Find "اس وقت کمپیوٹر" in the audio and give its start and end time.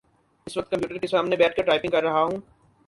0.47-0.97